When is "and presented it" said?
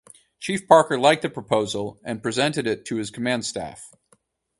2.03-2.85